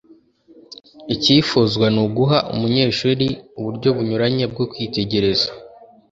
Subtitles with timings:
[1.13, 3.27] icyifuzwa ni uguha umunyeshuri
[3.59, 5.49] uburyo bunyuranye bwo kwitegereza,